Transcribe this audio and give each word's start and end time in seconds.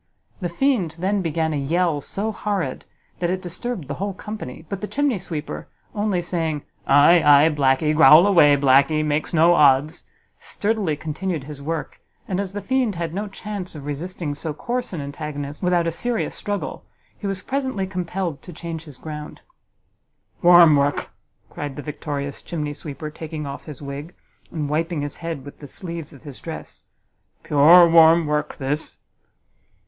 The 0.39 0.49
fiend 0.49 0.95
then 0.97 1.21
began 1.21 1.53
a 1.53 1.57
yell 1.57 2.01
so 2.01 2.31
horrid, 2.31 2.85
that 3.19 3.29
it 3.29 3.39
disturbed 3.39 3.87
the 3.87 3.93
whole 4.01 4.15
company; 4.15 4.65
but 4.67 4.81
the 4.81 4.87
chimney 4.87 5.19
sweeper, 5.19 5.67
only 5.93 6.23
saying, 6.23 6.63
"Aye, 6.87 7.21
aye, 7.23 7.49
blacky, 7.49 7.93
growl 7.95 8.25
away, 8.25 8.57
blacky, 8.57 9.05
makes 9.05 9.31
no 9.31 9.53
odds," 9.53 10.05
sturdily 10.39 10.95
continued 10.97 11.43
his 11.43 11.61
work, 11.61 12.01
and, 12.27 12.39
as 12.39 12.53
the 12.53 12.63
fiend 12.63 12.95
had 12.95 13.13
no 13.13 13.27
chance 13.27 13.75
of 13.75 13.85
resisting 13.85 14.33
so 14.33 14.55
coarse 14.55 14.91
an 14.91 15.01
antagonist 15.01 15.61
without 15.61 15.85
a 15.85 15.91
serious 15.91 16.33
struggle, 16.33 16.83
he 17.15 17.27
was 17.27 17.43
presently 17.43 17.85
compelled 17.85 18.41
to 18.41 18.51
change 18.51 18.85
his 18.85 18.97
ground. 18.97 19.41
"Warm 20.41 20.75
work!" 20.77 21.11
cried 21.51 21.75
the 21.75 21.83
victorious 21.83 22.41
chimney 22.41 22.73
sweeper, 22.73 23.11
taking 23.11 23.45
off 23.45 23.65
his 23.65 23.83
wig, 23.83 24.15
and 24.49 24.67
wiping 24.67 25.03
his 25.03 25.17
head 25.17 25.45
with 25.45 25.59
the 25.59 25.67
sleeves 25.67 26.11
of 26.11 26.23
his 26.23 26.39
dress, 26.39 26.85
"pure 27.43 27.87
warm 27.87 28.25
work 28.25 28.57
this!" 28.57 28.97